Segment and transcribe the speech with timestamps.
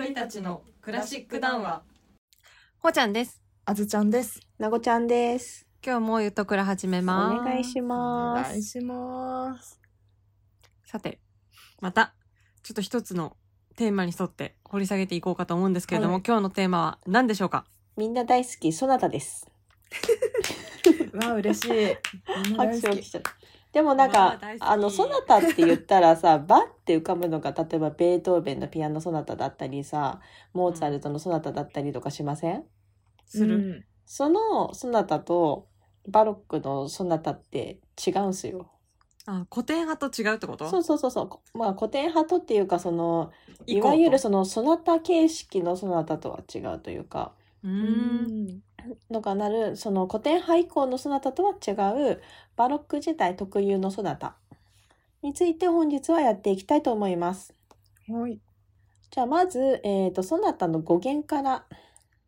[0.00, 1.82] 鳥たちのクラシック談話
[2.78, 3.42] ほーちゃんです。
[3.66, 4.40] あずちゃんです。
[4.58, 5.66] なごちゃんです。
[5.84, 7.38] 今日もゆとくら始めます。
[7.38, 8.48] お願いしおます。
[8.48, 9.78] 願いします。
[10.86, 11.20] さて、
[11.82, 12.14] また、
[12.62, 13.36] ちょっと一つの
[13.76, 17.66] テーマに沿って掘り下げていこうかと思うんですけれども、はい今日のテーマは何でしょうか？
[17.98, 19.46] みんな大好き、そなたです。
[21.12, 21.68] わあ、嬉しい。
[22.48, 23.36] みんな大好き拍手をしちゃった。
[23.72, 30.20] でもなんかまああの、ソナタって言ったらさ、 バって浮かぶのが、例えばベートーベンのピアノソナタだったりさ、
[30.52, 32.64] モーツァルトのソナタだったりとかしません？
[33.26, 33.84] する、うん。
[34.06, 35.68] そのソナタと
[36.08, 38.70] バロックのソナタって違うんすよ。
[39.26, 40.68] あ、古典派と違うってこと？
[40.68, 41.58] そうそうそうそう。
[41.58, 43.30] まあ古典派とっていうか、その、
[43.66, 48.62] いわゆるそのソナタ形式のソナタとは違うというか、うん。
[49.10, 51.72] のがなるその古典派以降のソナタとは違
[52.12, 52.22] う
[52.56, 54.36] バロック時代特有のソナタ
[55.22, 57.54] について本日はやっていきたいと思います。
[58.08, 58.40] はい。
[59.10, 61.66] じゃあまず、えー、とソナタの語源から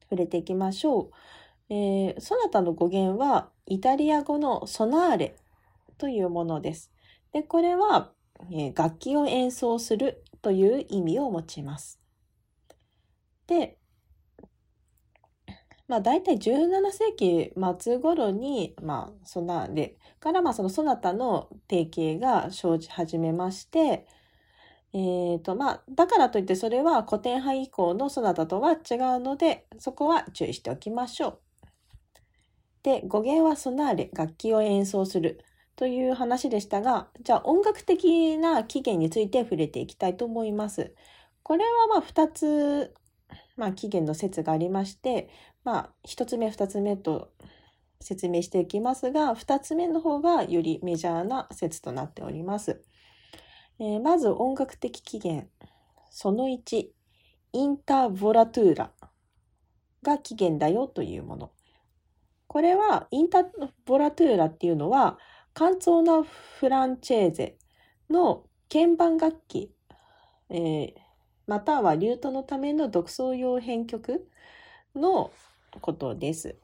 [0.03, 1.11] 触れていきましょう。
[1.71, 5.37] えーソナタの語源はイタリア語のソナーレ
[5.97, 6.93] というものです。
[7.33, 8.13] でこれは、
[8.51, 11.99] えー楽器を演奏するという意味を持ちます。
[13.47, 13.79] で、
[15.93, 24.07] まあ大体17世紀末頃に、まあソナーレからまあそのソナタの定型が生じ始めまして、
[24.95, 28.79] えーとまあ、だからといってそれは古典派以降のソナタとは違う
[29.21, 31.39] のでそこは注意しておきましょう。
[32.85, 35.45] で語源はソナーレ楽器を演奏する
[35.77, 40.95] という話でしたがじゃあ音楽的な起源について触れていきたいと思います。
[41.43, 42.95] これはまあ2つ、
[43.57, 45.29] まあ、起源の説がありまして、
[45.65, 47.33] まあ、1つ目2つ目と
[48.01, 52.83] 説明していきますが2つ目の方がよりメジャーな説となっております。
[53.79, 55.49] えーまず音楽的起源。
[56.11, 56.89] その1、
[57.53, 58.91] インターボラトゥーラ
[60.03, 61.53] が起源だよというもの。
[62.47, 63.45] これは、インター
[63.87, 65.19] ボラトゥーラっていうのは、
[65.55, 67.57] カンツォーナ・フランチェーゼ
[68.11, 69.75] の鍵盤楽器、
[70.51, 70.95] えー
[71.47, 74.29] またはリュートのための独奏用編曲
[74.95, 75.33] の
[75.81, 76.57] ことです。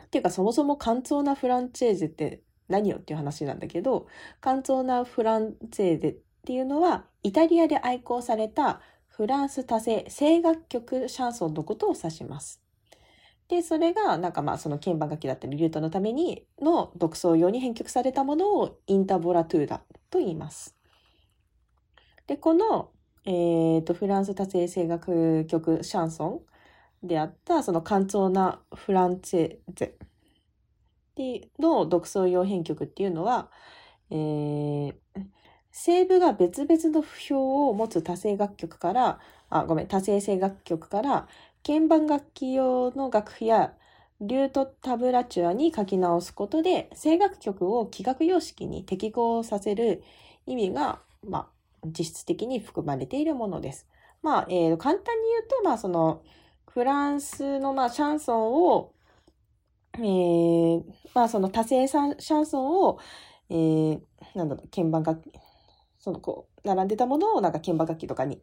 [0.00, 4.06] っていうか、そもそもカンツォーナ・フランチェーゼって何よっていう話なんだけど、
[4.40, 6.16] カンツォーナ・フランツェーゼっ
[6.46, 12.62] ていうのは、イタリアで愛好されたフランス多声声楽曲シャンソンのことを指します。
[13.48, 20.76] で、それが、なんかまあ、その鍵盤楽器だったり、リュートのためにの独奏用に編曲されたものをインタボラトゥーラと言います。
[22.26, 22.90] で、この、
[23.26, 26.40] えっ、と、フランス多声声楽曲シャンソン
[27.04, 29.96] であった、そのカンツォーナ・フランツェゼ
[31.58, 33.50] の独奏用編曲っていうのは、
[34.10, 34.94] えー、
[35.72, 39.20] 声部が別々の譜標を持つ多声楽曲から、
[39.50, 41.28] あ、ごめん、多声声楽曲から、
[41.66, 43.74] 鍵盤楽器用の楽譜や
[44.20, 50.02] リュートタブラチュアに書き直すことで、声楽曲を器楽様式に適合させる
[50.46, 51.50] 意味が、ま
[51.82, 53.86] あ、実質的に含まれているものです。
[54.22, 56.22] まあ、えー簡単に言うと、まあ、その、
[56.74, 58.92] フランスの、まあ、シャンソンを、
[59.96, 60.82] えー
[61.14, 62.98] まあその多声シャンシャンソンを、
[63.48, 64.00] えー
[64.34, 65.32] なんだろう、鍵盤楽器、
[66.00, 68.42] そのこう、並んでたものをなんか鍵盤楽器とかに、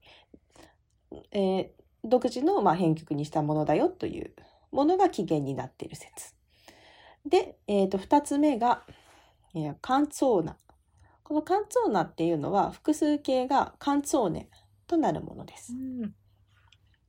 [1.34, 1.70] えー
[2.04, 4.34] 独自のまあ編曲にしたものだよという
[4.72, 6.34] ものが起源になっている説。
[7.26, 8.84] で、えっ、と、二つ目が、
[9.54, 10.58] えーカンツォーナ。
[11.24, 14.50] このカンツォーナっていうのは複数形がカンツォーネ
[14.88, 15.74] となるものです。
[15.74, 16.16] うん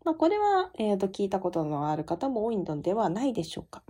[0.04, 3.82] まあ、これは、えー、と聞いたことのある方も多いのではないでしょうか。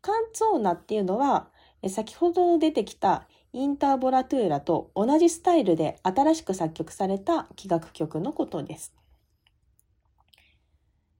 [0.00, 1.48] カンツォーナっていうのは、
[1.88, 8.94] 先ほど出てきたインターボラトゥーラと同じスタイルで新しく作曲された器楽曲のことです。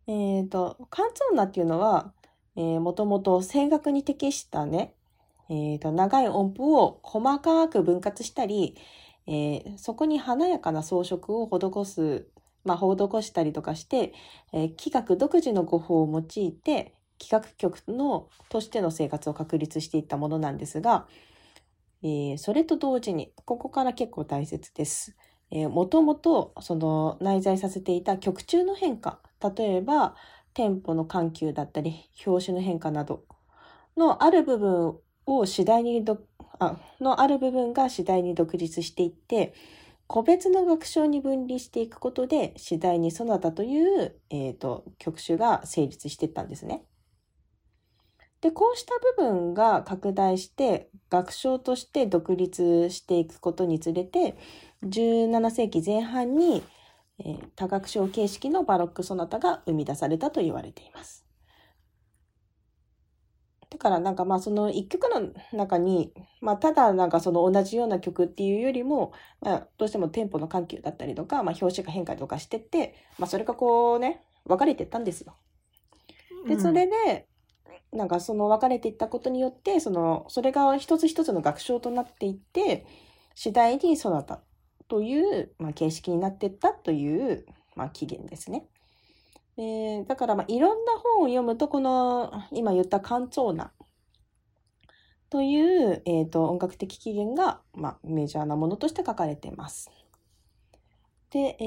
[0.06, 2.12] えっ、と、カンツォーナっていうのは、
[2.56, 4.94] えー、もともと声楽に適したね、
[5.48, 8.76] えー、と長い音符を細かく分割したり、
[9.26, 12.26] えーそこに華やかな装飾を施す
[12.64, 14.12] まあ、施したりとかして、
[14.52, 21.06] えー、器楽独自の語法を用いて、器楽曲のとしての生活を確立していったものなんですが、
[22.02, 25.16] えーそれと同時に、ここから結構大切です。
[25.50, 29.20] えー、もともと、その内在させていた曲中の変化、
[29.56, 30.14] 例えば、
[30.54, 33.24] テンポの緩急だったり、表紙の変化など
[33.96, 36.04] のある部分を次第に、
[36.58, 39.54] あ、のある部分が次第に独立していって、
[40.06, 46.84] 個別の楽章に分離していくことで次第にソナタという、えー、と曲種が成立していったんですね。
[48.40, 54.36] でこうした部分が拡大して楽章として独立していくことにつれて
[54.84, 56.62] 17世紀前半に、
[57.20, 61.23] えー多楽章形式のバロックソナタが生み出されたと言われています。
[63.74, 75.34] だからなんかまあその一曲の中に、まあただなんかその同じような曲っていうよりも、まあどうしてもテンポの緩急だったりとか、まあ表紙が変化とかしてって、まあそれがこうね、分かれていったんですよ。
[76.46, 77.26] で、それで、
[77.92, 82.86] なんかその分かれていったことによって、その、それが一つ一つの楽章となっていって、
[83.34, 84.40] 次第にソナタ
[84.86, 87.44] という、まあ、形式になっていったという、
[87.74, 88.68] まあ、起源ですね。
[89.56, 93.72] でだから、まあ、いろんな本を読むと、この、今言ったカンツォーナ
[95.30, 99.90] という、えっ、と、音楽的起源が、まあ、メジャーなものとして書かれています。
[101.30, 101.64] で、え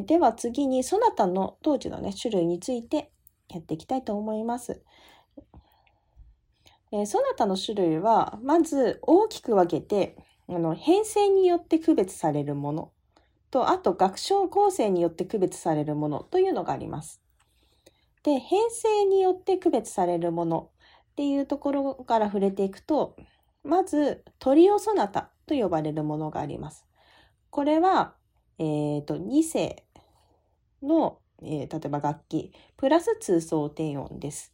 [0.00, 3.10] ーでは次に、ソナタの当時のね、種類について
[3.48, 4.82] やっていきたいと思います。
[6.92, 10.16] えーソナタの種類は、まず大きく分けて、
[10.48, 12.92] あの、編成によって区別されるもの
[13.50, 17.22] と、あと楽章構成によって区別されるものというのがあります。
[18.26, 20.70] で、編成によって区別されるもの
[21.12, 23.14] っていうところから触れていくと、
[23.62, 26.84] まずトリオソナタと呼ばれるものがあります。
[27.50, 28.14] これは、
[28.58, 29.84] えっ、と、2声
[30.82, 34.52] の、えー例えば楽器、プラス通奏低音です。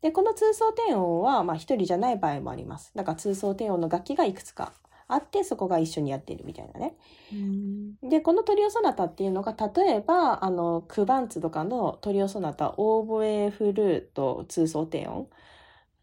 [0.00, 2.90] で、この通奏低音は、まあ、一人じゃない場合もあります。
[2.96, 4.72] だから通奏低音の楽器がいくつか
[5.12, 6.96] あって、そこが一緒にやっているみたいなね。
[7.32, 15.28] うんで、このトリオソナタっていうのが、例えば、あの、クバンツとかのトリオソナタ、オーボエ、フルート、通奏低音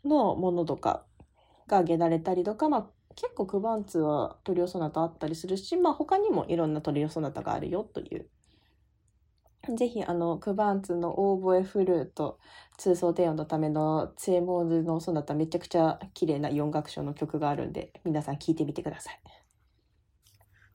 [0.06, 1.06] のものとか
[1.68, 8.30] が挙げられたりとか、まあ、結構クバンツはトリオソナタあったりするし、まあ、他にもいろんなトリオソナタがあるよという。
[9.76, 12.40] ぜひ、あの、クバンツのオーボエ、フルート、
[12.78, 19.20] 通奏低音のためのツェモールのソナタ、めちゃくちゃ綺麗な4楽章の曲があるんで、皆さん聴いてみてください。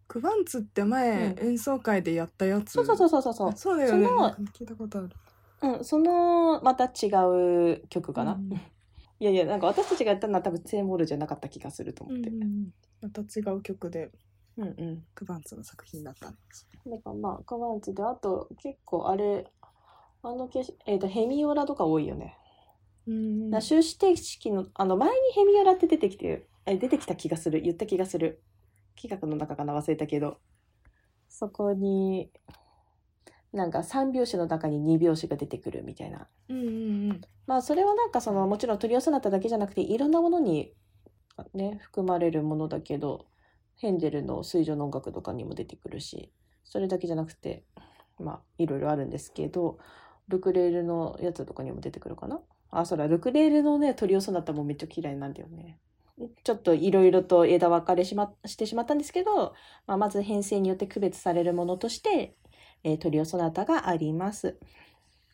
[0.07, 1.49] クバンツって前、うん。
[1.49, 2.73] 演奏会でやったやつ？
[2.73, 3.53] そうそうそうそうそう。
[3.57, 4.07] そうだよね。
[4.07, 5.11] そのなんか聞いたことある。
[5.63, 7.09] うん、そのまた違
[7.73, 8.33] う曲かな。
[8.33, 8.53] うん。
[9.21, 12.31] いやいや、なんか私たちがやったのは多分ツェーモールじゃなかった気がすると思って。
[13.01, 14.11] また違う曲で
[14.57, 15.05] うんうん。
[15.15, 19.51] クバンツの作品だったんですなんかまあ、カバンツで、あと結構あれ、
[20.23, 22.37] あのけし、えっ、と、ヘミオラとか多いよね。
[23.07, 27.61] うんな終始定式の、あの、前にヘミオラって出てきて、え出てきた気がする。
[27.61, 28.43] 言った気がする。
[29.01, 29.75] 企画の中かな？
[29.75, 30.39] 忘れたけど。
[31.29, 32.31] そこに、
[33.53, 36.27] なんか3拍子の中に2拍子が出てくるみたいな。
[36.49, 40.73] うんうんうんまあそれはなんかそのもちろんトリオソナタだけじゃなくていろんなものに
[41.53, 43.27] ね含まれるものだけど
[43.77, 46.31] ヘンデルの水上の音楽とかにも出てくるし
[46.65, 47.65] それだけじゃなくて
[48.19, 49.79] まあいろいろあるんですけど
[50.29, 52.41] ルクレールのやつとかにも出てくるかな？
[52.71, 55.79] あそらルクレールのねトリオソナタもめっちゃ嫌いなんだよね
[56.45, 59.55] ちょっといろいろと枝分かれし,、ま、してしまったんですけど、
[59.87, 62.37] まあ、まず編成によって区別されるものとして、
[62.85, 64.57] えートリオソナタがあります。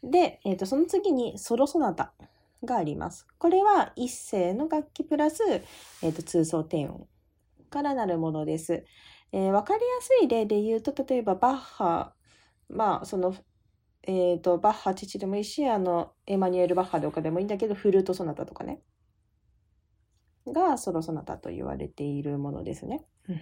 [0.02, 2.14] で、えー、とその次にソロソナタ
[2.64, 3.26] があります。
[3.38, 5.42] これは一声の楽器プラス、
[6.02, 7.06] えー、と通奏低音
[7.70, 8.84] からなるものです。
[9.32, 12.14] えーわかりやすい例で言うと、例えばバッハ、
[12.69, 13.34] まあその、
[14.02, 18.82] えー、とバッハ父でもいいし、あのエマニュエル・バッハとかでもいいんだけど、フルートソナタとかね。
[20.46, 23.05] がソロソナタと言われているものですね。
[23.28, 23.40] うん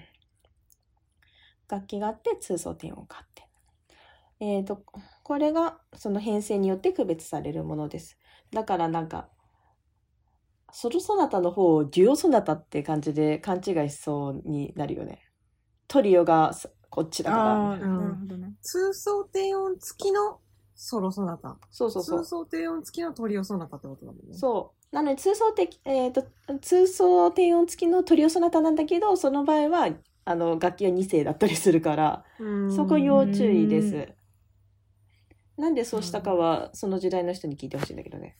[1.68, 3.46] 楽器があって通奏低音があって。
[4.40, 4.82] えー、と
[5.22, 8.18] これがその編成によって区別されるものです。
[8.52, 9.28] だからなんか
[10.72, 15.20] ソロソナタの方をデュオソナタって感じで勘違いしそうになるよね。
[15.86, 17.76] トリオがさこっちだからな。
[17.76, 20.40] なるほどね通奏低音付きの
[20.74, 21.56] ソロソナタ。
[21.70, 22.28] そうそうそう通。
[22.28, 24.36] 奏低音付きのトリオソナタってことだもんね。
[24.36, 24.94] そう。
[24.94, 26.24] なので通奏的、えー、と
[26.60, 29.90] 通奏低音付きのトリオソナタなんだけど、その場合は
[30.24, 34.08] あの楽器は2声だったりするから、うんそこ要注意です。
[35.58, 38.36] なんでそうしたかは、その時代の人に聞いてほしいんだけどね。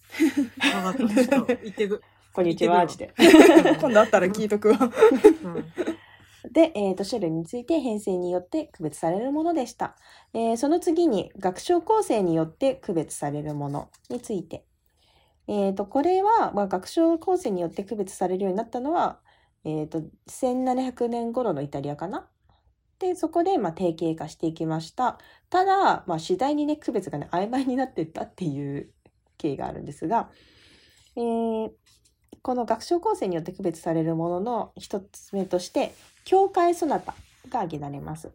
[0.85, 1.55] わかった。
[1.63, 2.01] 言ってく。
[2.33, 3.13] こんにちは、って。
[3.81, 5.65] 今度あったら聞いとくわうん
[6.51, 9.97] で、えー、と種類について編成によって区別されるものでした。
[10.33, 14.65] えーその次に楽章構成によって区別されるものについて。
[15.47, 19.19] えー、とこれは、まあ、楽章構成によって区別されるようになったのは、
[19.65, 22.29] えー、と1700年頃のイタリアかな。
[22.99, 25.19] でそこでまあ定型化していきました。
[25.51, 28.91] ただ、まあ、次第にね区別がね曖昧になっていったっていう
[29.39, 30.31] 経緯があるんですが、
[31.17, 31.71] えー
[32.43, 37.15] この楽章構成によって区別されるものの一つ目として教会ソナタ
[37.49, 38.31] が挙げられます。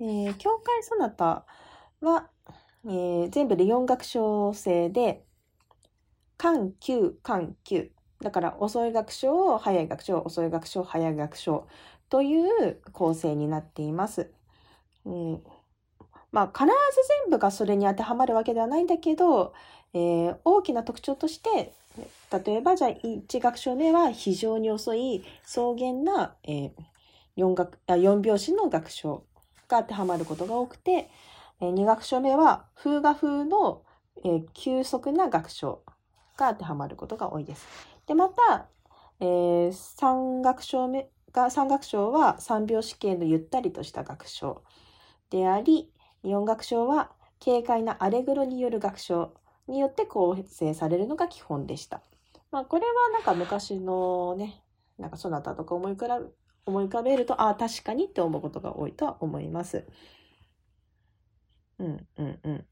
[0.00, 1.44] えー教会ソナタ
[2.00, 2.30] は、
[2.84, 5.24] えー全部で4楽章制で、
[6.38, 7.90] 緩急、緩急。
[8.22, 11.66] だから遅い楽章、早い楽章、遅い楽章、早い楽章
[12.08, 14.30] という構成になっています。
[15.04, 15.42] うん、
[16.32, 16.70] まあ必ず
[17.24, 19.54] 全部がそれに当てはまるわけではないんだけど、
[19.92, 26.72] えー大きな特徴として例えばじゃあ1楽章目は非常に遅い草原な、え
[27.36, 29.24] 4, 楽あ4拍子の楽章
[29.68, 31.10] が当てはまることが多くて、
[31.60, 33.82] え2楽章目は風画風の、
[34.24, 35.82] えー急速な楽章
[36.36, 37.66] が当てはまることが多いです。
[38.06, 38.66] でまた、
[39.20, 44.62] え3楽章目が3楽章は3拍子形のゆったりとした楽章
[45.30, 45.90] であり
[46.24, 47.10] 4楽章は
[47.42, 49.32] 軽快なアレグロによる楽章
[49.70, 52.02] によって構成されるのが基本でした。
[52.50, 54.62] まあこれはなんか昔のね
[54.98, 56.26] なんかソナタとか思い浮かべ
[56.66, 59.86] 思い浮かべるとああ確かにって思うことが多いとは思います。
[61.78, 62.64] うんうんうん。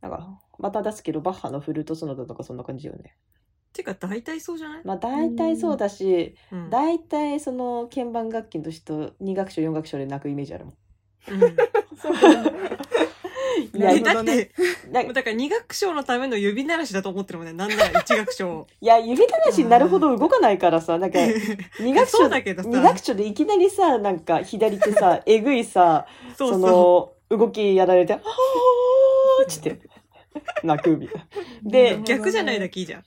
[0.00, 3.16] なんかまた出すけどバッハのフルートソナタとかそんな感じよね。
[3.72, 10.74] てか大体そうじゃない、まあ大体そうだし、うん大体その鍵盤楽器の人2楽章4楽章で泣くイメージあるもん。
[11.28, 12.69] うん いや
[13.80, 14.50] なるほどだって
[15.12, 17.52] だから二楽章のための指鳴らしだと思ってるもんね。
[17.52, 18.66] なんなら 一楽章。
[18.80, 22.28] いや指鳴らしになるほど動かないからさなんか2楽章
[23.04, 26.06] 章でいきなりさなんか左手さ えぐいさ
[26.36, 26.56] そ。
[26.58, 28.20] の動きやられて「あー」
[29.48, 29.78] って
[30.64, 31.22] 泣くみたい
[31.62, 31.70] な。
[31.70, 33.04] で逆じゃないだけいいじゃん。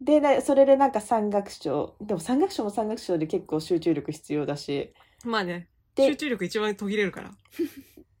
[0.00, 4.92] でなそれでなんか三楽章でも三楽章も三楽章で結構集中力必要だし
[5.24, 5.68] まあね。
[5.94, 7.30] で集中力一番途切れるから。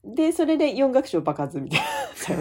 [0.04, 2.32] でそれで四楽章爆発みたいな さ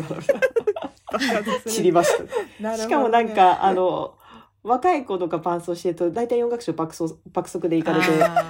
[1.65, 2.17] 散りばまし
[2.61, 2.77] た。
[2.77, 4.15] しかもなんか、あの、
[4.63, 8.07] 若い子とか伴奏してると、大体四楽章爆走爆速で行かれて、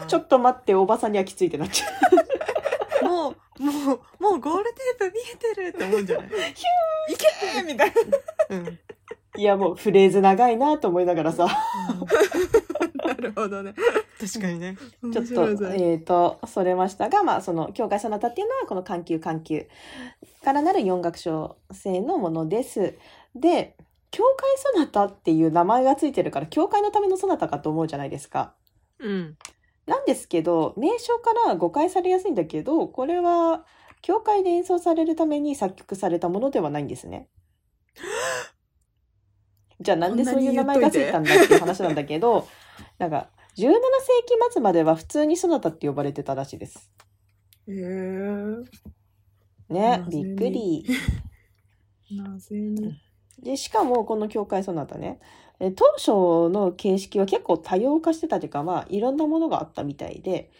[0.07, 1.87] ちょっと待って、おばさんにはきついってなっちゃ
[3.01, 3.05] う。
[3.05, 6.27] もう、もう、もうゴールテープ見えてるって思うんじゃない？
[6.27, 6.31] い
[7.17, 7.93] けーみたい
[8.49, 8.79] うん。
[9.35, 11.49] いや、もうフレーズ長いなと思いながらさ、な。
[11.49, 11.55] な
[13.23, 13.73] るほどね。
[14.19, 14.77] 確かにね。
[15.11, 15.25] ちょっ
[15.57, 19.67] と、えっ、と、それましたが、まあ、その、教会そなたっていうのは、この緩急緩急
[20.43, 22.97] からなる四楽章制のものです。
[23.35, 23.75] で、
[24.11, 28.53] 教会そなたっていう名前がついてるから、教会のためのそなたかと思うじゃないですか。
[28.99, 29.37] うん。
[29.87, 33.65] なんですけど、名称から誤解されやすいんだけど、これは、
[34.03, 37.29] 教会で演奏されるために作曲されたものではないんですね。
[39.79, 42.47] じゃあなんでそういう名前がついたんだっていう話なんだけど、
[42.97, 43.73] なんか、17世
[44.25, 46.91] 紀末までは普通にソナタって呼ばれてたらしいです。
[47.67, 48.63] へー
[49.69, 50.85] ねびっくり。
[52.11, 52.99] なぜに。
[53.39, 55.19] で、しかもこの教会ソナタね、
[55.59, 56.09] え当初
[56.49, 60.51] の形式は結構多様化してたというか、まあいろんなものがあったみたいで、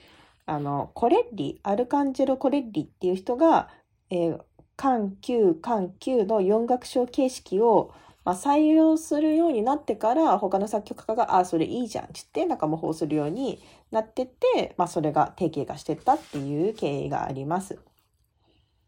[0.46, 3.70] あの、コレッリ、アルカンジェロ・コレッリっていう人が、
[4.10, 4.40] えー、
[4.76, 7.94] 緩急、緩急の4楽章形式を、
[8.26, 13.62] まあ、採用するようになってから、他の作曲家が、あ、それいいじゃんって言って、なんか模倣するように
[13.92, 17.80] なってって、まあ、それが定型化してったっていう経緯があります。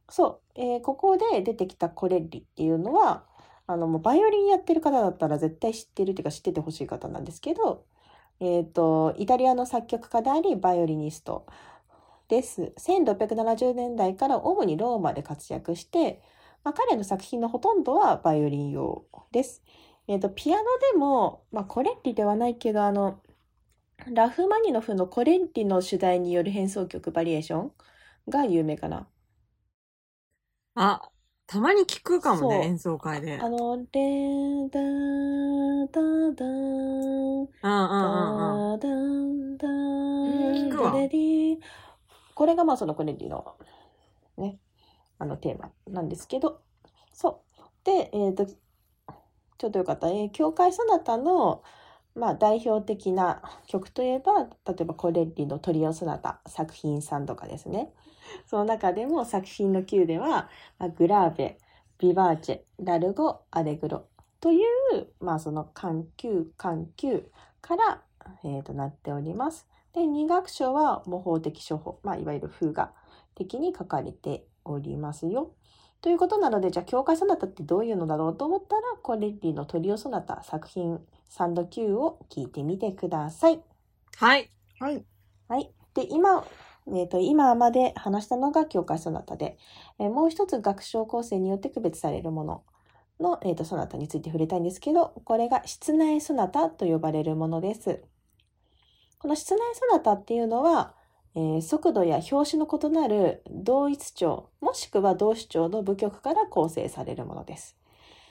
[0.10, 3.26] そう、えーここで出てきたコレッリっていうのは、
[3.68, 7.86] あの、もうバイオリンやってる方だったら絶対知ってるっていうか知っててほしい方なんですけど、
[8.40, 11.46] えっ、と、イタリアの作曲家であり、バイオリニスト
[12.28, 12.74] です。
[12.78, 16.22] 1670年代から主にローマで活躍して、
[16.66, 19.62] まあ、彼の作品のほとんどはバイオリン用です。
[20.08, 23.22] えっ、と、ピアノでも、まあ、コレッリではないけど、あの、
[24.12, 27.72] ラフマニノフのコレッリの主題による変奏曲バリエーション
[28.28, 29.08] が有名かな。
[30.74, 31.08] あ、
[31.46, 33.40] たまに聞くかもね、演奏会で。
[33.40, 38.80] あの、レーダーダーダーうんうんうんうん。
[38.80, 39.72] ダンダン
[40.68, 41.60] 聞くわダレリー
[42.34, 43.75] これがまあそのコネリのね、
[45.20, 46.62] あのテーマなんですけど、
[47.14, 47.86] そう。
[47.86, 50.10] で、えっ、と、ちょっとよかった。
[50.10, 51.64] えー教会ソナタの、
[52.16, 57.94] まあ代表的な曲といえば、例えばコレッリのトリオソナタ作品3とかですね。
[58.48, 61.58] その中でも作品の9では、まあ、グラーベ、
[62.00, 64.08] ビバーチェ、ラルゴ、アレグロ
[64.42, 64.62] とい
[64.94, 67.32] う、まあその緩急、緩急
[67.62, 68.02] から、
[68.44, 69.68] えー、となっております。
[69.94, 72.94] で、二楽章は模倣的処方、まあいわゆる風画
[73.36, 75.54] 的に書かれておりますよ。
[76.02, 81.00] ということなので、じゃあ教会ソナタってどういうのだろうと思ったら、コレッリのトリオソナタ作品
[81.32, 83.62] 3度9を聞いてみてください。
[84.18, 84.52] はい。
[84.80, 85.04] はい。
[85.48, 85.72] はい。
[85.94, 86.46] で、今、
[86.94, 89.58] えっ、と、今まで話したのが教会ソナタで、
[89.98, 92.64] えーもう一つ楽章構成によって区別されるもの
[93.20, 98.04] の、えー、とソナタについて触れたいんですけど、これが室内ソナタと呼ばれるものです。
[99.18, 100.94] この室内ソナタっていうのは、
[101.36, 107.76] えー速度や拍子の異なる同一調、もしくは同主調の部曲から構成されるものです。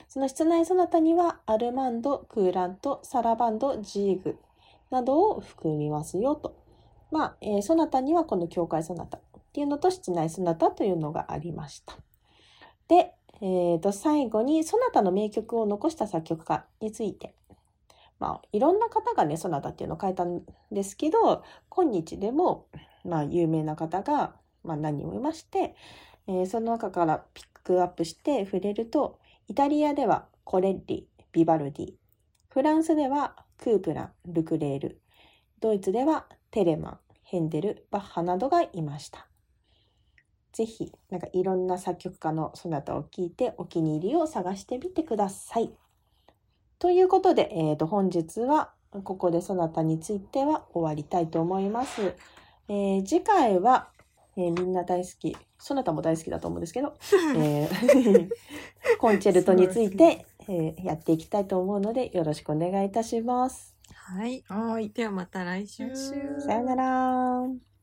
[0.08, 4.38] その室内ソナタには、アルマンド、クーラント、サラバンド、ジーグ
[4.90, 6.56] などを含みますよと。
[7.11, 9.20] まあ、えーソナタにはこの教会ソナタっ
[9.52, 11.96] ていうのと室内ソナタというのがありました。
[12.88, 17.34] で、えー、と最後にソナタの名曲を残した作曲家について。
[18.18, 22.66] まあ、いろんな方がね、ソナタっていうのを書いたんですけど、今日でも、
[23.04, 25.75] まあ、有名な方が、まあ、何人もいまして、
[26.26, 29.18] えーその中からピックアップして触れると、
[29.49, 31.92] イタリアではコレッリ、ビバルディ、
[32.49, 35.00] フランスではクープラン、ルクレール、
[35.61, 39.26] ドイツではテレマン、ヘンデル、バッハなどがいました。
[40.52, 45.75] ぜひ、なんかいろんな作曲家のソナタを聴いてお気に入りを探してみてください。
[46.78, 52.14] ということで、えー、と本日はここでソナタについては終わりたいと思います。
[52.68, 53.88] えー次回は、
[54.37, 56.94] えーみんな大好き、ソナタも大好きだと思うんですけど、
[57.37, 58.28] えー
[58.99, 63.75] コンチェルトについて、えーやっていきたいと思うのでよろしくお願いいたします。
[63.92, 64.44] はい。
[64.49, 64.90] はい。
[64.90, 65.88] ではまた来週。
[65.88, 67.74] 来週さよなら。